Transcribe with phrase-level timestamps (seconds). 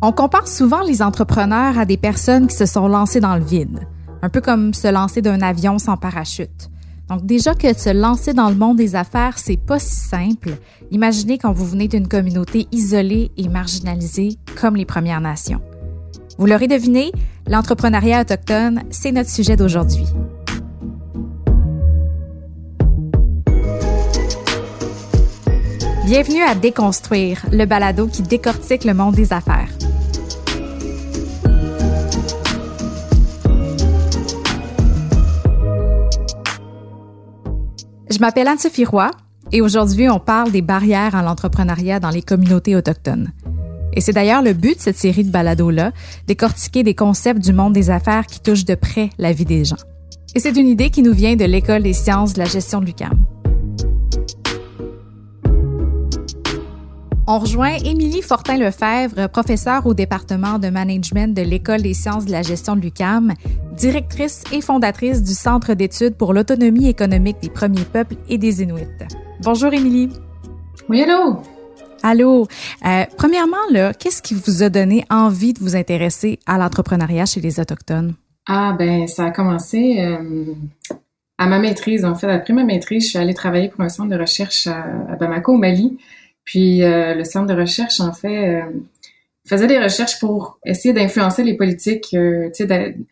[0.00, 3.80] On compare souvent les entrepreneurs à des personnes qui se sont lancées dans le vide,
[4.22, 6.70] un peu comme se lancer d'un avion sans parachute.
[7.08, 10.50] Donc déjà que se lancer dans le monde des affaires, c'est pas si simple.
[10.92, 15.60] Imaginez quand vous venez d'une communauté isolée et marginalisée comme les Premières Nations.
[16.38, 17.10] Vous l'aurez deviné,
[17.48, 20.06] l'entrepreneuriat autochtone, c'est notre sujet d'aujourd'hui.
[26.04, 29.68] Bienvenue à Déconstruire, le balado qui décortique le monde des affaires.
[38.10, 39.10] Je m'appelle Anne-Sophie Roy
[39.52, 43.32] et aujourd'hui, on parle des barrières à l'entrepreneuriat dans les communautés autochtones.
[43.92, 45.92] Et c'est d'ailleurs le but de cette série de balados-là,
[46.26, 49.76] décortiquer des concepts du monde des affaires qui touchent de près la vie des gens.
[50.34, 52.86] Et c'est une idée qui nous vient de l'École des sciences de la gestion de
[52.86, 53.18] l'UQAM.
[57.30, 62.40] On rejoint Émilie Fortin-Lefebvre, professeure au département de management de l'École des sciences de la
[62.40, 63.34] gestion de l'UCAM,
[63.76, 68.88] directrice et fondatrice du Centre d'études pour l'autonomie économique des premiers peuples et des Inuits.
[69.42, 70.08] Bonjour Émilie.
[70.88, 71.42] Oui, allô?
[72.02, 72.48] Allô.
[72.86, 77.42] Euh, premièrement, là, qu'est-ce qui vous a donné envie de vous intéresser à l'entrepreneuriat chez
[77.42, 78.14] les Autochtones?
[78.46, 80.54] Ah, ben, ça a commencé euh,
[81.36, 82.06] à ma maîtrise.
[82.06, 84.86] En fait, après ma maîtrise, je suis allée travailler pour un centre de recherche à,
[85.12, 85.98] à Bamako, au Mali.
[86.48, 88.62] Puis euh, le centre de recherche, en fait, euh,
[89.46, 92.48] faisait des recherches pour essayer d'influencer les politiques, euh,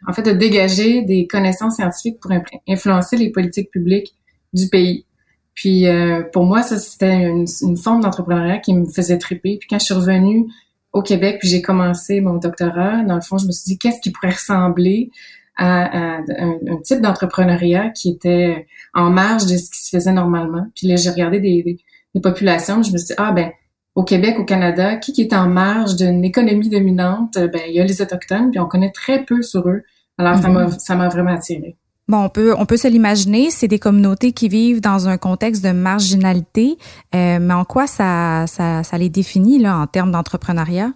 [0.08, 2.32] en fait, de dégager des connaissances scientifiques pour
[2.66, 4.14] influencer les politiques publiques
[4.54, 5.04] du pays.
[5.52, 5.84] Puis
[6.32, 9.56] pour moi, ça, c'était une, forme d'entrepreneuriat qui me faisait triper.
[9.58, 10.46] Puis quand je suis revenue
[10.92, 14.00] au Québec, puis j'ai commencé mon doctorat, dans le fond, je me suis dit, qu'est-ce
[14.00, 15.10] qui pourrait ressembler
[15.56, 20.66] à, un, type d'entrepreneuriat qui était en marge de ce qui se faisait normalement?
[20.74, 21.78] Puis là, j'ai regardé des
[22.20, 23.50] populations, je me suis dit, ah ben,
[23.94, 27.80] au Québec, au Canada, qui, qui est en marge d'une économie dominante, ben, il y
[27.80, 29.82] a les Autochtones, puis on connaît très peu sur eux.
[30.18, 30.78] Alors, ça m'a, mhm.
[30.78, 31.76] ça m'a vraiment attiré.
[32.08, 35.64] Bon, on peut, on peut se l'imaginer, c'est des communautés qui vivent dans un contexte
[35.64, 36.78] de marginalité,
[37.14, 40.92] euh, mais en quoi ça, ça, ça les définit là en termes d'entrepreneuriat?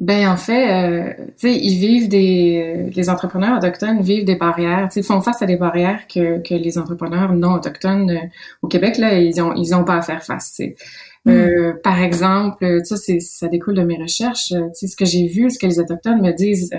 [0.00, 4.36] Ben en fait, euh, tu sais, ils vivent des, euh, les entrepreneurs autochtones vivent des
[4.36, 8.28] barrières, tu sais, font face à des barrières que, que les entrepreneurs non autochtones euh,
[8.62, 10.60] au Québec là, ils ont ils ont pas à faire face.
[11.24, 11.30] Mm.
[11.30, 14.50] Euh, par exemple, ça c'est ça découle de mes recherches.
[14.50, 16.70] Tu sais, ce que j'ai vu, ce que les autochtones me disent,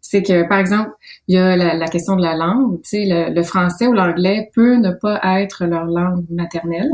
[0.00, 0.90] c'est que par exemple,
[1.28, 2.82] il y a la, la question de la langue.
[2.82, 6.90] Tu sais, le, le français ou l'anglais peut ne pas être leur langue maternelle.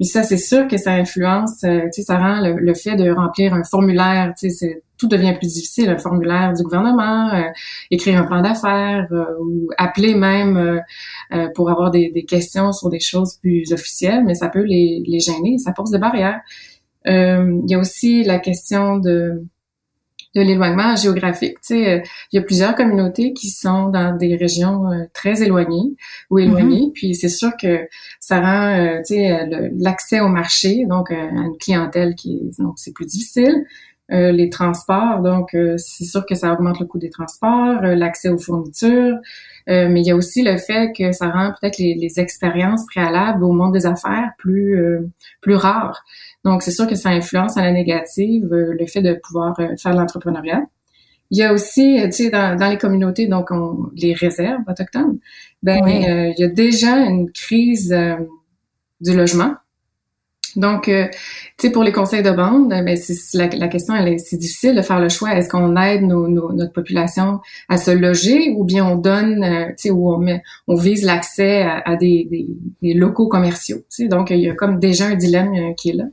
[0.00, 3.10] Mais ça, c'est sûr que ça influence, tu sais, ça rend le, le, fait de
[3.10, 7.42] remplir un formulaire, tu sais, tout devient plus difficile, un formulaire du gouvernement, euh,
[7.90, 10.82] écrire un plan d'affaires euh, ou appeler même
[11.32, 15.20] euh, pour avoir des, questions sur des choses plus officielles, mais ça peut les, les
[15.20, 16.40] gêner, ça pose des barrières.
[17.06, 19.44] il y a aussi la question de
[20.38, 21.60] de l'éloignement géographique.
[21.60, 25.96] Tu sais, il y a plusieurs communautés qui sont dans des régions très éloignées
[26.30, 26.92] ou éloignées, mm-hmm.
[26.92, 27.88] puis c'est sûr que
[28.20, 33.06] ça rend, tu sais, l'accès au marché, donc à une clientèle qui, donc c'est plus
[33.06, 33.64] difficile.
[34.10, 35.20] Euh, les transports.
[35.20, 39.18] Donc, euh, c'est sûr que ça augmente le coût des transports, euh, l'accès aux fournitures,
[39.66, 43.44] mais il y a aussi le fait que ça rend peut-être les, les, expériences préalables
[43.44, 44.82] au monde des affaires plus
[45.42, 46.02] plus rares.
[46.42, 49.98] Donc, c'est sûr que ça influence à la négative le fait de pouvoir faire de
[49.98, 50.62] l'entrepreneuriat.
[51.30, 55.18] Il y a aussi, tu sais, dans, dans, les communautés, donc on, les réserves autochtones,
[55.62, 57.94] ben il y a déjà une crise
[59.02, 59.52] du logement
[60.56, 61.06] donc, euh,
[61.58, 64.82] tu sais, pour les conseils de bande, ben, c'est la, la, question, c'est difficile de
[64.82, 65.34] faire le choix.
[65.34, 69.74] Est-ce qu'on aide nos, notre population à se loger ou bien on donne, euh, tu
[69.76, 70.18] sais, où on
[70.66, 72.46] on vise l'accès à, des,
[72.82, 73.78] des, locaux commerciaux.
[74.00, 76.04] Donc il y a comme déjà un dilemme euh, qui est là.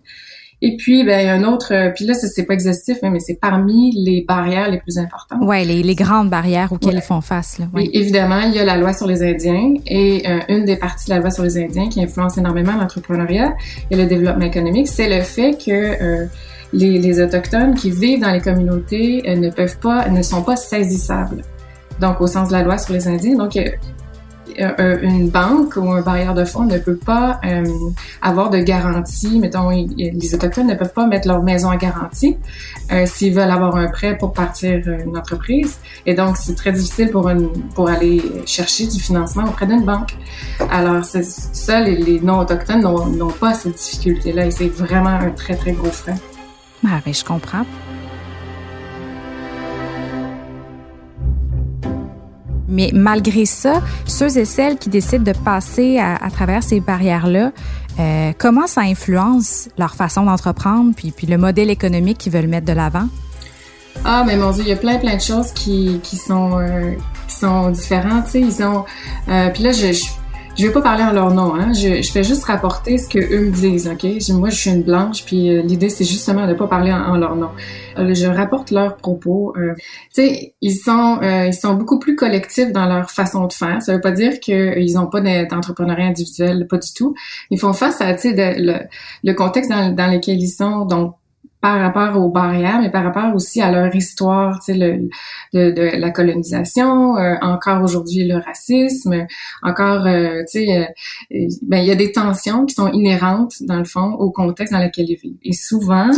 [0.61, 3.09] Et puis, ben, il y a un autre, euh, puis là, c'est pas exhaustif, hein,
[3.11, 5.39] mais c'est parmi les barrières les plus importantes.
[5.41, 7.59] Oui, les, les, grandes barrières auxquelles ils font face.
[7.59, 7.89] Là, ouais.
[7.91, 11.15] évidemment, il y a la loi sur les Indiens et euh, une des parties de
[11.15, 13.53] la loi sur les Indiens qui influence énormément l'entrepreneuriat
[13.91, 16.25] et le développement économique, c'est le fait que euh,
[16.71, 21.43] les, les, autochtones qui vivent dans les communautés ne peuvent pas, ne sont pas saisissables.
[21.99, 23.35] Donc, au sens de la loi sur les Indiens.
[23.35, 23.57] Donc,
[24.59, 27.63] euh, une banque ou un barrière de fonds ne peut pas euh,
[28.21, 29.39] avoir de garantie.
[29.39, 32.37] Mettons, les autochtones ne peuvent pas mettre leur maison en garantie
[32.91, 35.77] euh, s'ils veulent avoir un prêt pour partir une entreprise.
[36.05, 37.31] Et donc, c'est très difficile pour
[37.73, 40.15] pour aller chercher du financement auprès d'une banque.
[40.69, 45.71] Alors, ça, les, les non-autochtones n'ont pas cette difficulté-là et c'est vraiment un très, très
[45.71, 46.15] gros frein.
[46.87, 47.65] Ah, je comprends.
[52.67, 57.51] Mais malgré ça, ceux et celles qui décident de passer à, travers ces barrières-là,
[57.99, 62.73] euh, comment ça influence leur façon d'entreprendre, puis, le modèle économique qu'ils veulent mettre de
[62.73, 63.07] l'avant?
[64.03, 66.91] Ah, mais mon Dieu, il y a plein, plein de choses qui, sont, euh,
[67.27, 68.25] qui sont différentes.
[68.25, 68.83] Tu sais, ils ont.
[69.29, 70.05] Euh, puis là, je, je
[70.57, 71.73] je vais pas parler en leur nom, hein.
[71.73, 74.05] Je, je fais juste rapporter ce que eux me disent, ok?
[74.29, 77.35] Moi, je suis une blanche, puis euh, l'idée c'est justement de pas parler en, leur
[77.35, 77.49] nom.
[77.97, 79.53] Euh, je rapporte leurs propos.
[79.57, 79.73] Euh,
[80.13, 83.81] tu sais, ils sont ils sont beaucoup plus collectifs dans leur façon de faire.
[83.81, 87.15] Ça veut pas dire qu'ils ont pas d'entrepreneuriat individuel, pas du tout.
[87.49, 88.79] Ils font face à tu sais le,
[89.23, 91.15] le contexte dans, dans lequel ils sont, donc
[91.65, 95.09] par rapport aux barrières, mais par rapport aussi à leur histoire, tu sais, le,
[95.51, 99.25] de, de, la colonisation, euh, encore aujourd'hui le racisme,
[99.63, 100.87] encore, euh, tu sais,
[101.31, 104.73] euh, ben il y a des tensions qui sont inhérentes dans le fond au contexte
[104.73, 105.37] dans lequel ils vivent.
[105.41, 106.11] Et souvent,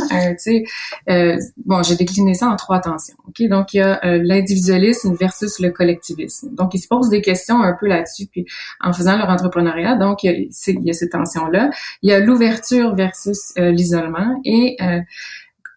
[0.44, 0.66] tu
[1.08, 3.16] sais, bon, j'ai décliné ça en trois tensions.
[3.30, 6.54] Ok, donc il y a l'individualisme versus le collectivisme.
[6.56, 8.46] Donc ils se posent des questions un peu là-dessus, puis
[8.82, 11.70] en faisant leur entrepreneuriat, donc il y a, il y a cette tension là.
[12.02, 14.76] Il y a l'ouverture versus l'isolement et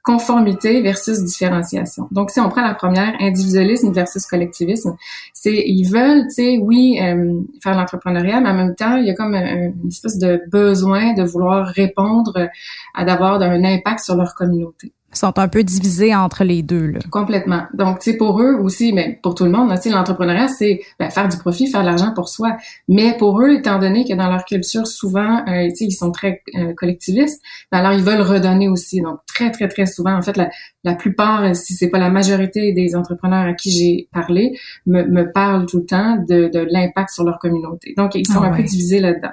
[0.02, 2.08] conformité versus différenciation.
[2.11, 4.97] Donc, si on prend la première, individualisme versus collectivisme,
[5.32, 9.11] c'est ils veulent, tu sais, oui, euh, faire l'entrepreneuriat, mais en même temps, il y
[9.11, 12.49] a comme une espèce de besoin de vouloir répondre
[12.94, 16.87] à d'avoir un impact sur leur communauté sont un peu divisés entre les deux.
[16.87, 17.01] Là.
[17.11, 17.62] Complètement.
[17.75, 20.81] Donc, tu sais, pour eux aussi, mais pour tout le monde, tu sais, l'entrepreneuriat, c'est
[20.99, 22.57] ben, faire du profit, faire de l'argent pour soi.
[22.89, 26.12] Mais pour eux, étant donné que dans leur culture, souvent, euh, tu sais, ils sont
[26.12, 27.43] très euh, collectivistes,
[27.73, 29.01] ben, alors ils veulent redonner aussi.
[29.01, 30.51] Donc, très, très, très souvent, en fait, la,
[30.85, 35.31] la plupart, si c'est pas la majorité des entrepreneurs à qui j'ai parlé, me, me
[35.33, 37.95] parlent tout le temps de, de l'impact sur leur communauté.
[37.97, 39.31] Donc, ils sont ah un peu divisés là-dedans.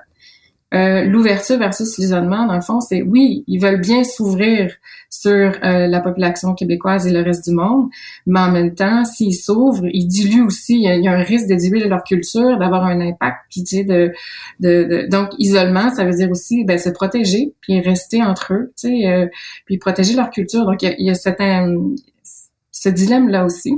[0.73, 4.73] Euh, l'ouverture versus l'isolement, dans le fond, c'est oui, ils veulent bien s'ouvrir
[5.09, 7.87] sur euh, la population québécoise et le reste du monde,
[8.25, 10.75] mais en même temps, s'ils s'ouvrent, ils diluent aussi.
[10.75, 15.09] Il y, a, un risque de diluer leur culture, d'avoir un impact, puis tu de,
[15.09, 19.07] donc isolement, ça veut dire aussi ben, se protéger, puis rester entre eux, tu sais,
[19.07, 19.27] euh,
[19.65, 20.65] puis protéger leur culture.
[20.65, 21.15] Donc il y a, il y a
[22.71, 23.73] ce dilemme là aussi.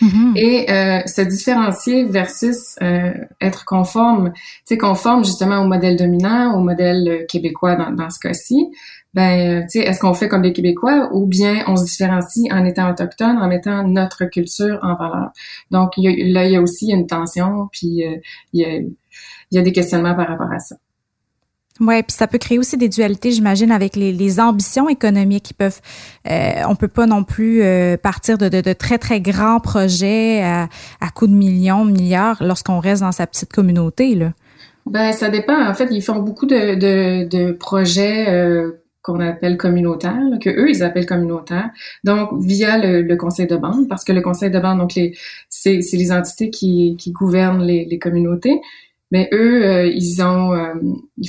[0.00, 0.36] Mm-hmm.
[0.36, 6.56] Et euh, se différencier versus euh, être conforme, tu sais, conforme justement au modèle dominant,
[6.56, 8.70] au modèle euh, québécois dans, dans ce cas-ci.
[9.14, 12.64] Ben, tu sais, est-ce qu'on fait comme les Québécois ou bien on se différencie en
[12.64, 15.32] étant autochtone, en mettant notre culture en valeur?
[15.70, 18.04] Donc là, il y a aussi une tension, puis
[18.54, 18.80] il y, a,
[19.50, 20.76] y a des questionnements par rapport à ça.
[21.80, 25.54] Oui, puis ça peut créer aussi des dualités, j'imagine, avec les, les, ambitions économiques qui
[25.54, 25.80] peuvent.
[26.30, 30.42] Euh, on peut pas non plus euh, partir de, de, de, très très grands projets
[30.42, 30.68] à,
[31.00, 34.32] à coups de millions, milliards, lorsqu'on reste dans sa petite communauté là.
[34.84, 35.66] Ben ça dépend.
[35.66, 38.28] En fait, ils font beaucoup de, de, de projets.
[38.28, 41.70] Euh, qu'on appelle communautaires, que eux ils appellent communautaires,
[42.04, 45.16] donc via le, le, conseil de bande, parce que le conseil de bande, donc les
[45.48, 48.60] c'est les entités qui, qui gouvernent les, les communautés,
[49.12, 50.72] mais eux, euh, ils ont euh,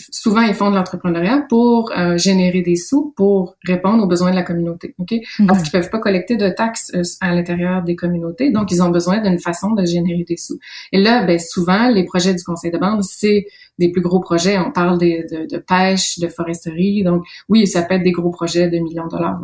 [0.10, 4.38] souvent ils font de l'entrepreneuriat pour euh, générer des sous pour répondre aux besoins de
[4.38, 5.14] la communauté, ok?
[5.38, 5.48] Mhm.
[5.48, 9.20] Parce qu'ils peuvent pas collecter de taxes à l'intérieur des communautés, donc ils ont besoin
[9.20, 10.58] d'une façon de générer des sous.
[10.94, 13.48] Et là, ben souvent les projets du conseil de bande, c'est
[13.78, 14.58] des plus gros projets.
[14.58, 18.70] On parle de, de, pêche, de foresterie, donc oui, ça peut être des gros projets
[18.70, 19.42] de millions de dollars.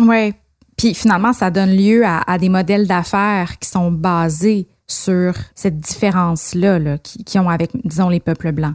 [0.00, 0.32] Oui.
[0.76, 5.78] Puis finalement, ça donne lieu à, à des modèles d'affaires qui sont basés sur cette
[5.78, 8.74] différence-là là, qui, ont avec, disons, les peuples blancs?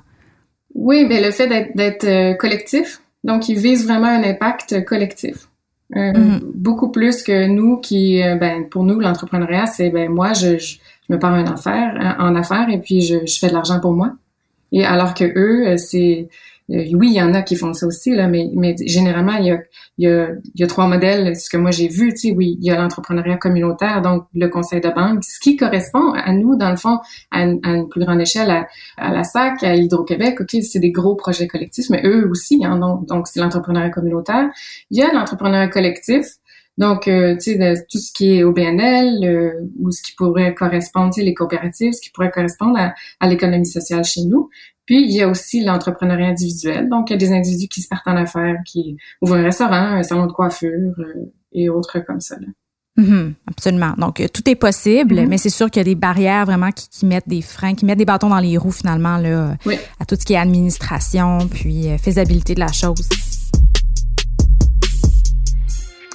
[0.75, 5.47] Oui, ben le fait d'être euh, collectif, donc ils visent vraiment un impact collectif.
[5.95, 6.41] Euh, mm-hmm.
[6.53, 10.77] Beaucoup plus que nous qui, euh, ben pour nous l'entrepreneuriat, c'est ben moi je, je,
[11.09, 14.11] me pars en affaire, en affaires et puis je, je fais de l'argent pour moi.
[14.71, 16.27] Et alors que eux, c'est
[16.69, 19.51] oui, il y en a qui font ça aussi, là, mais, mais généralement, il y,
[19.51, 19.59] a,
[19.97, 21.35] il, y a, il y a trois modèles.
[21.37, 24.47] Ce que moi j'ai vu, tu sais, oui, il y a l'entrepreneuriat communautaire, donc le
[24.49, 26.99] conseil de banque, ce qui correspond à nous, dans le fond,
[27.31, 31.15] à une, plus grande échelle, à, à, la SAC, à Hydro-Québec, OK, c'est des gros
[31.15, 33.01] projets collectifs, mais eux aussi en ont.
[33.01, 34.49] Donc, c'est l'entrepreneuriat communautaire.
[34.91, 36.25] Il y a l'entrepreneuriat collectif,
[36.77, 40.53] donc, euh, tu sais, tout ce qui est au BNL euh, ou ce qui pourrait
[40.53, 44.49] correspondre, tu sais, les coopératives, ce qui pourrait correspondre à, à l'économie sociale chez nous.
[44.87, 46.87] Puis, il y a aussi l'entrepreneuriat individuel.
[46.87, 49.73] Donc, il y a des individus qui se partent en affaires, qui ouvrent un restaurant,
[49.73, 52.37] un salon de coiffure euh, et autres comme ça.
[52.97, 53.33] Mm-hmm.
[53.47, 53.93] absolument.
[53.97, 55.27] Donc, euh, tout est possible, mm-hmm.
[55.27, 57.85] mais c'est sûr qu'il y a des barrières vraiment qui, qui, mettent des freins, qui
[57.85, 59.55] mettent des bâtons dans les roues finalement là,
[59.99, 63.07] à tout ce qui est administration, puis euh, faisabilité de la chose.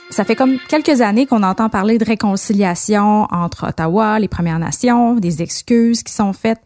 [0.08, 5.14] Ça fait comme quelques années qu'on entend parler de réconciliation entre Ottawa, les Premières Nations,
[5.14, 6.60] des excuses qui sont faites,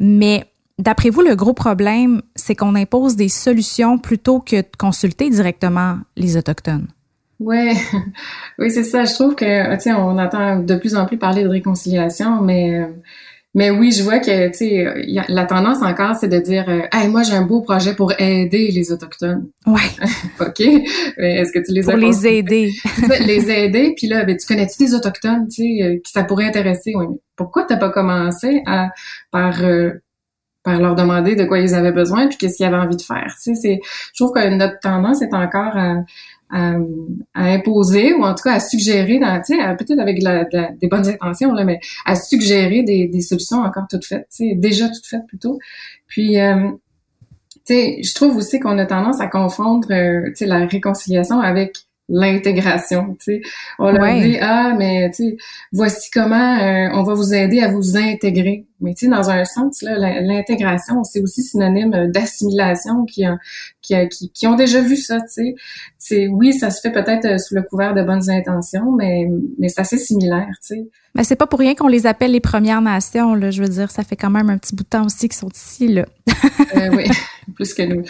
[0.00, 5.30] mais D'après vous, le gros problème, c'est qu'on impose des solutions plutôt que de consulter
[5.30, 6.88] directement les Autochtones?
[7.40, 7.74] Ouais,
[8.58, 9.04] oui, c'est ça.
[9.04, 12.80] Je trouve que, tu sais, on entend de plus en plus parler de réconciliation, mais,
[12.80, 12.86] euh,
[13.54, 17.08] mais oui, je vois que tu sais, la tendance encore, c'est de dire, euh, hey,
[17.08, 19.48] moi j'ai un beau projet pour aider les autochtones.
[19.66, 19.80] Ouais.
[20.40, 20.62] ok?
[21.18, 22.70] Mais est-ce que tu les pour les aider
[23.26, 26.46] Les aider, puis là, ben, tu connais-tu des autochtones, tu sais, euh, qui ça pourrait
[26.46, 26.92] intéresser?
[26.94, 27.06] Oui.
[27.36, 28.88] Pourquoi t'as pas commencé à
[29.30, 29.90] par euh,
[30.62, 33.34] par leur demander de quoi ils avaient besoin puis qu'est-ce qu'ils avaient envie de faire.
[33.42, 33.80] Tu sais, c'est,
[34.14, 35.96] je trouve que notre tendance est encore à,
[36.50, 36.76] à,
[37.34, 40.22] imposer ou en tout cas à suggérer, dans, tu sais, peut-être avec
[40.80, 44.54] des bonnes intentions là, mais à suggérer des, des solutions encore toutes faites, tu sais,
[44.54, 45.58] déjà toutes faites plutôt.
[46.06, 46.70] Puis euh,
[47.66, 51.40] tu sais, je trouve aussi qu'on a tendance à confondre, euh, tu sais, la réconciliation
[51.40, 51.76] avec
[52.08, 53.16] l'intégration.
[53.20, 53.40] Tu sais,
[53.78, 55.36] on leur dit ah mais tu sais,
[55.72, 58.66] voici comment euh, on va vous aider à vous intégrer.
[58.80, 63.24] Mais tu sais, dans un sens là, l'intégration c'est aussi synonyme d'assimilation qui,
[63.80, 65.20] qui, qui, qui ont déjà vu ça.
[65.20, 65.54] Tu sais,
[65.98, 69.28] c'est oui ça se fait peut-être euh, sous le couvert de bonnes intentions, mais
[69.58, 70.48] mais c'est assez similaire.
[70.66, 70.88] Tu sais.
[71.14, 73.34] Mais c'est pas pour rien qu'on les appelle les Premières Nations.
[73.34, 75.38] Là, je veux dire, ça fait quand même un petit bout de temps aussi qu'ils
[75.38, 76.06] sont ici là.
[76.76, 77.04] euh, oui,
[77.54, 78.02] plus que nous.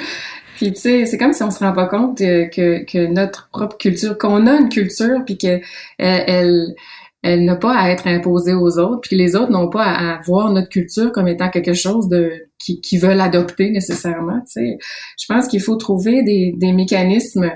[0.62, 3.76] Puis tu sais, c'est comme si on se rend pas compte que, que notre propre
[3.78, 5.60] culture, qu'on a une culture, puis que
[5.98, 6.76] elle,
[7.24, 10.52] elle, n'a pas à être imposée aux autres, puis les autres n'ont pas à, voir
[10.52, 14.38] notre culture comme étant quelque chose de qui, qui veulent adopter nécessairement.
[14.42, 14.78] Tu sais,
[15.18, 17.50] je pense qu'il faut trouver des, des mécanismes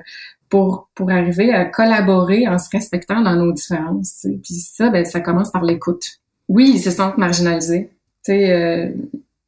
[0.48, 4.18] pour pour arriver à collaborer en se respectant dans nos différences.
[4.20, 4.40] Tu sais.
[4.42, 6.18] Puis ça, ben ça commence par l'écoute.
[6.48, 7.88] Oui, ils se sentent marginalisés.
[8.24, 8.88] Tu euh,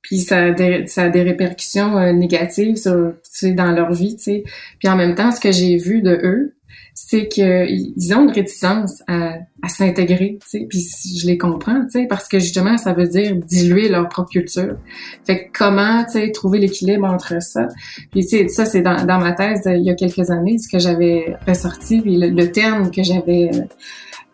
[0.08, 3.12] puis ça a des, ça a des répercussions euh, négatives sur,
[3.54, 4.44] dans leur vie, tu sais.
[4.78, 6.54] Puis en même temps, ce que j'ai vu de eux,
[6.94, 10.66] c'est qu'ils ont une réticence à, à s'intégrer, tu sais.
[10.66, 10.80] Puis
[11.20, 14.78] je les comprends, tu sais, parce que justement, ça veut dire diluer leur propre culture.
[15.26, 17.68] Fait que comment, tu sais, trouver l'équilibre entre ça?
[18.10, 20.70] Puis tu sais, ça c'est dans, dans ma thèse il y a quelques années, ce
[20.70, 23.50] que j'avais ressorti, puis le, terme que j'avais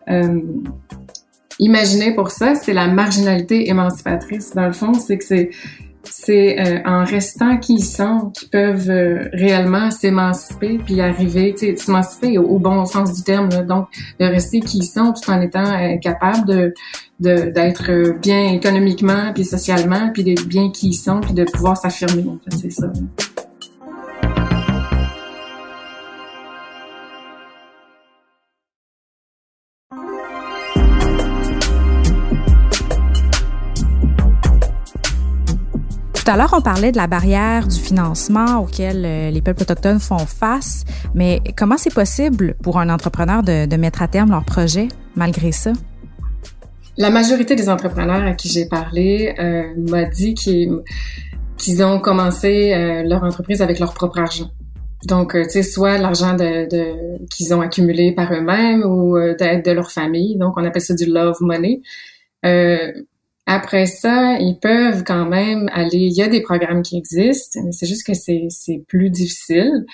[0.09, 0.39] euh,
[1.59, 4.53] euh Imaginez pour ça, c'est la marginalité émancipatrice.
[4.53, 5.49] Dans le fond, c'est que c'est
[6.11, 11.67] c'est euh, en restant qui ils sont qu'ils peuvent euh, réellement s'émanciper puis arriver, tu
[11.67, 13.49] sais, s'émanciper au, bon sens du terme.
[13.65, 13.87] donc,
[14.19, 16.73] de rester qui ils sont tout en étant euh, capable de
[17.17, 22.25] d'être bien économiquement puis socialement puis de bien qui ils sont puis de pouvoir s'affirmer.
[22.27, 22.91] En fait, c'est ça.
[36.25, 39.99] Tout à l'heure, on parlait de la barrière du financement auquel euh, les peuples autochtones
[39.99, 44.87] font face, mais comment c'est possible pour un entrepreneur de, mettre à terme leur projet
[45.15, 45.71] malgré ça?
[46.97, 53.03] La majorité des entrepreneurs à qui j'ai parlé euh, m'a dit qu'ils ont commencé euh,
[53.03, 54.49] leur entreprise avec leur propre argent.
[55.07, 59.91] Donc, tu sais, soit l'argent de, qu'ils ont accumulé par eux-mêmes ou d'aide de leur
[59.91, 60.37] famille.
[60.39, 61.81] Donc, on appelle ça du love money.
[63.45, 65.97] Après ça, ils peuvent quand même aller.
[65.97, 69.85] Il y a des programmes qui existent, mais c'est juste que c'est, c'est plus difficile.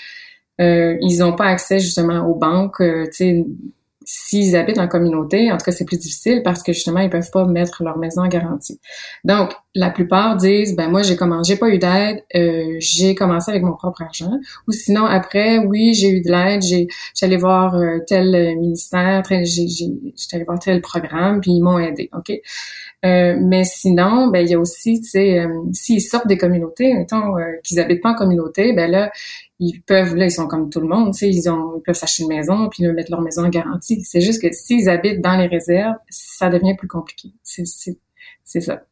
[0.61, 2.81] Euh, ils n'ont pas accès justement aux banques.
[2.81, 3.05] Euh,
[4.03, 7.29] s'ils habitent en communauté, en tout cas, c'est plus difficile parce que justement, ils peuvent
[7.31, 8.79] pas mettre leur maison en garantie.
[9.23, 13.51] Donc, la plupart disent, ben moi, j'ai commencé, j'ai pas eu d'aide, euh, j'ai commencé
[13.51, 14.37] avec mon propre argent.
[14.67, 19.67] Ou sinon, après, oui, j'ai eu de l'aide, j'ai, j'allais voir euh, tel ministère, j'ai,
[20.15, 22.33] j'allais voir tel programme, puis ils m'ont aidé, ok?
[23.03, 26.93] Euh, mais sinon, ben il y a aussi, tu sais, euh, s'ils sortent des communautés,
[26.93, 29.11] mettons euh, qu'ils habitent pas en communauté, ben là,
[29.59, 31.95] ils peuvent, là, ils sont comme tout le monde, tu sais, ils ont, ils peuvent
[31.95, 34.03] s'acheter une maison puis mettre leur maison en garantie.
[34.03, 37.29] C'est juste que s'ils habitent dans les réserves, ça devient plus compliqué.
[37.43, 37.65] C'est,
[38.43, 38.83] c'est ça.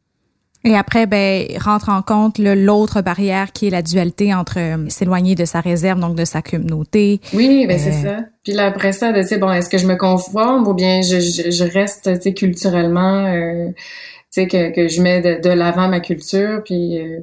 [0.64, 5.46] Et après, ben, rentre en compte l'autre barrière qui est la dualité entre s'éloigner de
[5.46, 7.20] sa réserve, donc de sa communauté.
[7.32, 8.18] Oui, ben c'est ça.
[8.44, 11.50] Puis là, après ça, de bon, est-ce que je me conforme ou bien je, je,
[11.50, 16.00] je reste, tu sais, culturellement, euh, tu sais, que, que je mets de, l'avant ma
[16.00, 17.20] culture, puis euh,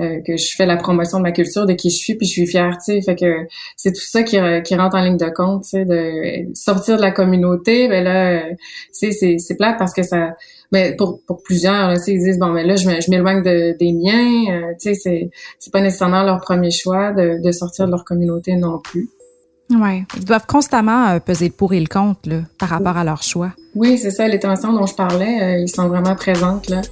[0.00, 2.32] euh, que je fais la promotion de ma culture, de qui je suis, puis je
[2.32, 3.02] suis fière, tu sais.
[3.02, 6.52] Fait que c'est tout ça qui, qui rentre en ligne de compte, tu sais, de
[6.54, 7.86] sortir de la communauté.
[7.86, 8.42] Ben là,
[8.90, 10.34] c'est c'est plate parce que ça,
[10.74, 14.74] mais pour, pour plusieurs, là, ils disent bon, mais là, je m'éloigne de, des miens.
[14.80, 18.56] tu sais, c'est c'est pas nécessairement leur premier choix de, de sortir de leur communauté
[18.56, 19.08] non plus.
[19.70, 23.04] Ouais, ils doivent constamment euh, peser le pour et le contre là, par rapport à
[23.04, 23.52] leur choix.
[23.74, 26.82] Oui, c'est ça, les tensions dont je parlais, euh, ils sont vraiment présentes là.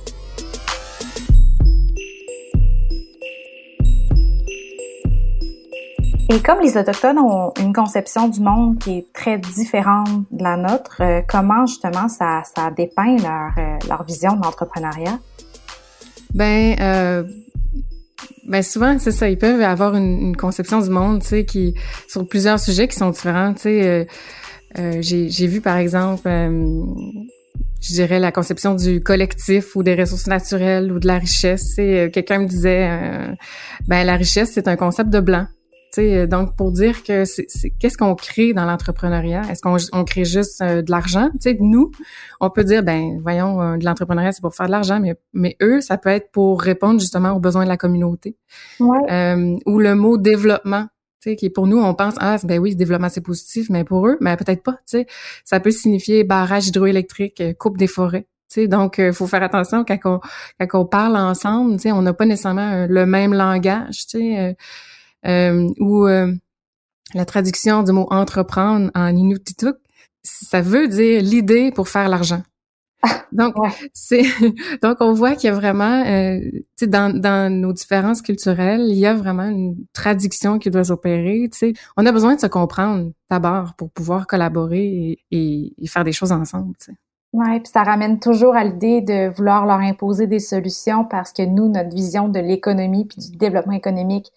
[6.33, 10.57] Et comme les Autochtones ont une conception du monde qui est très différente de la
[10.57, 13.51] nôtre, euh, comment justement ça, ça dépeint leur,
[13.89, 15.19] leur vision de l'entrepreneuriat?
[16.35, 17.25] Ben, euh,
[18.47, 19.29] ben souvent, c'est ça.
[19.29, 21.75] Ils peuvent avoir une, conception du monde, tu sais, qui
[22.09, 23.55] sur plusieurs sujets qui sont différents.
[23.55, 24.05] Tu sais, euh,
[24.79, 26.85] euh j'ai vu par exemple, euh,
[27.81, 31.79] je dirais la conception du collectif ou des ressources naturelles ou de la richesse.
[31.79, 32.89] Et quelqu'un me disait,
[33.87, 35.47] ben la richesse c'est un concept de blanc.
[35.99, 37.47] Euh, donc, pour dire que c'est,
[37.79, 39.43] qu'est-ce qu'on crée dans l'entrepreneuriat?
[39.51, 41.31] Est-ce qu'on on crée juste euh, de l'argent?
[41.41, 41.91] sais, nous,
[42.41, 45.57] on peut dire, ben, voyons, euh, de l'entrepreneuriat, c'est pour faire de l'argent, mais, mais
[45.63, 48.37] eux, ça peut être pour répondre justement aux besoins de la communauté.
[48.81, 49.61] Ouais.
[49.67, 50.87] ou le mot développement.
[51.21, 54.17] sais, qui pour nous, on pense, ah, ben oui, développement, c'est positif, mais pour eux,
[54.21, 54.79] mais ben, peut-être pas.
[54.87, 55.07] sais,
[55.45, 58.27] Ça peut signifier barrage hydroélectrique, coupe des forêts.
[58.49, 60.21] sais, donc, il faut faire attention quand on,
[60.59, 61.77] quand on parle ensemble.
[61.85, 64.05] On n'a pas nécessairement le même langage.
[64.07, 64.53] sais euh,
[65.25, 66.33] ou euh,
[67.15, 69.75] la traduction du mot entreprendre en inuktitut,
[70.23, 72.43] ça veut dire l'idée pour faire l'argent.
[73.33, 73.55] Donc,
[73.93, 74.23] c'est
[74.83, 76.41] donc on voit qu'il y a vraiment, euh,
[76.83, 81.51] dans, dans nos différences culturelles, il y a vraiment une traduction qui doit s'opérer.
[81.97, 86.33] On a besoin de se comprendre d'abord pour pouvoir collaborer et, et, faire des choses
[86.33, 86.77] ensemble.
[86.77, 86.93] T'sais.
[87.33, 91.43] Ouais, puis ça ramène toujours à l'idée de vouloir leur imposer des solutions parce que
[91.43, 94.31] nous, notre vision de l'économie puis du développement économique,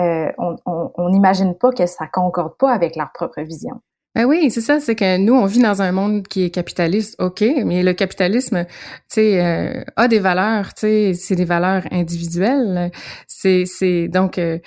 [0.00, 3.80] euh, on n'imagine pas que ça concorde pas avec leur propre vision.
[4.14, 7.14] Ben oui, c'est ça, c'est que nous, on vit dans un monde qui est capitaliste,
[7.20, 8.70] OK, mais le capitalisme, tu
[9.08, 12.90] sais, euh, a des valeurs, tu sais, c'est des valeurs individuelles.
[13.28, 14.58] C'est, c'est donc, euh,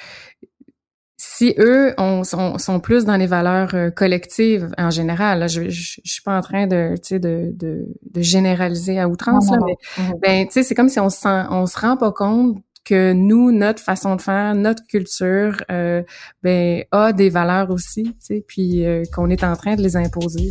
[1.17, 6.37] si eux on, sont, plus dans les valeurs collectives en général, je, je, suis pas
[6.37, 10.19] en train de, tu sais, de, de, généraliser à outrance, là, mais mm-hmm.
[10.21, 13.51] ben, tu sais, c'est comme si on se, on se rend pas compte que nous,
[13.51, 16.01] notre façon de faire, notre culture, euh,
[16.43, 19.95] ben, a des valeurs aussi, tu sais, puis euh, qu'on est en train de les
[19.95, 20.49] imposer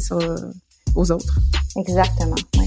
[0.95, 1.39] aux autres.
[1.77, 2.67] Exactement, oui.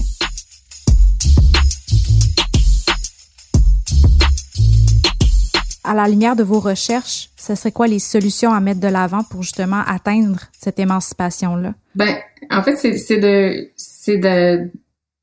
[5.86, 9.22] À la lumière de vos recherches, ce serait quoi les solutions à mettre de l'avant
[9.22, 11.74] pour justement atteindre cette émancipation-là?
[11.94, 12.16] Ben,
[12.50, 14.70] en fait, c'est de, c'est de,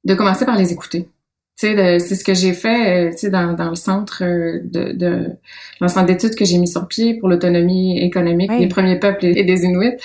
[0.03, 1.09] de commencer par les écouter
[1.61, 5.27] c'est ce que j'ai fait, euh, dans, dans le centre euh, de, de
[5.79, 9.63] l'ensemble d'études que j'ai mis sur pied pour l'autonomie économique des premiers peuples et des
[9.63, 9.97] Inuits.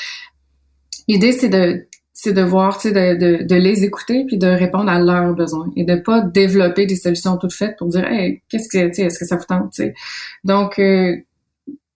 [1.08, 1.86] L'idée, c'est de
[2.18, 5.70] c'est de voir, tu de, de, de, les écouter puis de répondre à leurs besoins
[5.76, 9.18] et de pas développer des solutions toutes faites pour dire, hey, qu'est-ce que, tu est-ce
[9.18, 9.94] que ça vous tente, tu sais?
[10.42, 11.14] Donc, euh,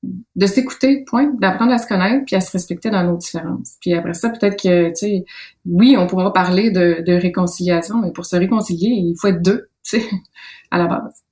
[0.03, 3.77] de s'écouter, point, d'apprendre à se connaître puis à se respecter dans nos différences.
[3.81, 5.25] Puis après ça, peut-être que, tu sais,
[5.67, 9.69] oui, on pourra parler de, de, réconciliation, mais pour se réconcilier, il faut être deux,
[9.85, 10.11] tu sais,
[10.71, 11.23] à la base.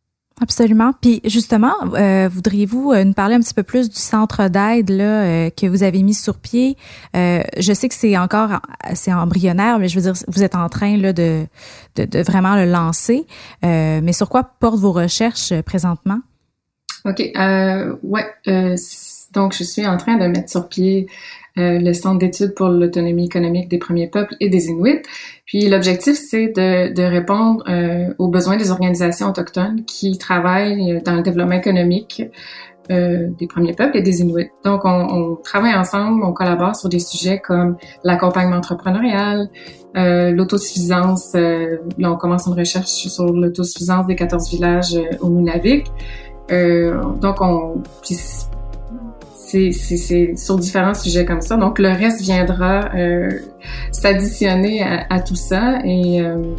[0.40, 0.92] Absolument.
[1.00, 5.22] Puis justement, euh, voudriez-vous euh, nous parler un petit peu plus du centre d'aide là
[5.22, 6.76] euh, que vous avez mis sur pied?
[7.14, 8.60] Je sais que c'est encore
[8.94, 11.44] c'est embryonnaire, mais je veux dire, vous êtes en train là de,
[11.96, 13.26] de, de vraiment le lancer.
[13.62, 16.20] mais sur quoi portent vos recherches présentement?
[17.04, 17.22] OK.
[17.36, 18.26] Euh, ouais.
[18.48, 18.76] Euh,
[19.32, 21.06] donc, je suis en train de mettre sur pied
[21.58, 25.02] euh, le Centre d'études pour l'autonomie économique des premiers peuples et des Inuits.
[25.44, 31.14] Puis l'objectif, c'est de, de, répondre euh, aux besoins des organisations autochtones qui travaillent dans
[31.14, 32.22] le développement économique
[32.90, 34.50] euh, des premiers peuples et des Inuits.
[34.64, 39.48] Donc, on, on, travaille ensemble, on collabore sur des sujets comme l'accompagnement entrepreneurial,
[39.96, 41.34] euh, l'autosuffisance.
[41.34, 45.86] là, on commence une recherche sur l'autosuffisance des 14 villages au Nunavik.
[46.50, 47.82] Euh, donc, on,
[49.48, 51.56] c'est, sur différents sujets comme ça.
[51.56, 53.30] Donc, le reste viendra euh,
[53.92, 55.78] s'additionner à, tout ça.
[55.84, 56.54] Et, euh,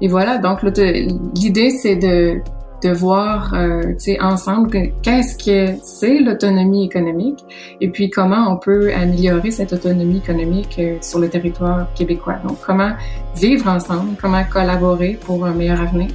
[0.00, 2.40] et voilà, donc l'idée, c'est de,
[2.82, 7.44] de voir euh, ensemble qu'est-ce que c'est l'autonomie économique
[7.80, 12.36] et puis comment on peut améliorer cette autonomie économique sur le territoire québécois.
[12.46, 12.92] Donc, comment
[13.36, 16.08] vivre ensemble, comment collaborer pour un meilleur avenir.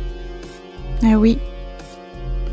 [1.04, 1.38] Ah oui,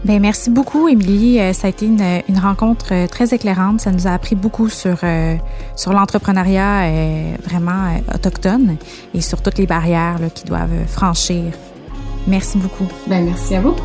[0.04, 1.38] ben merci beaucoup, Émilie.
[1.38, 3.80] Euh, ça a été une, une, rencontre euh, très éclairante.
[3.80, 5.36] Ça nous a appris beaucoup sur euh,
[5.76, 6.90] sur l'entrepreneuriat
[7.44, 8.76] vraiment autochtone
[9.14, 11.52] et sur toutes les barrières là, qu'ils doivent franchir.
[12.26, 12.86] Merci beaucoup.
[13.06, 13.76] Ben merci à vous.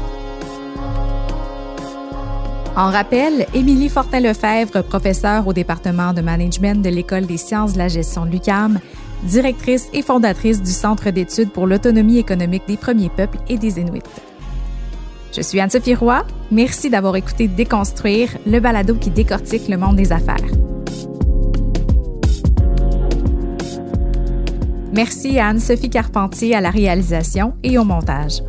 [2.75, 7.87] En rappel, Émilie Fortin-Lefebvre, professeure au département de management de l'École des sciences de la
[7.87, 8.79] gestion de l'UQAM,
[9.23, 14.03] directrice et fondatrice du Centre d'études pour l'autonomie économique des premiers peuples et des Inuits.
[15.37, 16.25] Je suis Anne-Sophie Roy.
[16.49, 20.35] Merci d'avoir écouté Déconstruire, le balado qui décortique le monde des affaires.
[24.95, 28.41] Merci à Anne-Sophie Carpentier à la réalisation et au montage.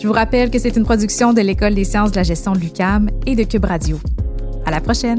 [0.00, 2.60] Je vous rappelle que c'est une production de l'École des sciences de la gestion de
[2.60, 3.98] l'UCAM et de Cube Radio.
[4.66, 5.18] À la prochaine!